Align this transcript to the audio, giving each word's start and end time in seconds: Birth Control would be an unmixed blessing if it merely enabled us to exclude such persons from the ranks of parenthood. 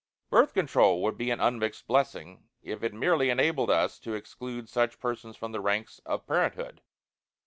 Birth 0.31 0.55
Control 0.55 1.03
would 1.03 1.15
be 1.15 1.29
an 1.29 1.39
unmixed 1.39 1.85
blessing 1.85 2.47
if 2.63 2.81
it 2.81 2.91
merely 2.91 3.29
enabled 3.29 3.69
us 3.69 3.99
to 3.99 4.15
exclude 4.15 4.67
such 4.67 4.99
persons 4.99 5.37
from 5.37 5.51
the 5.51 5.61
ranks 5.61 5.99
of 6.07 6.25
parenthood. 6.25 6.81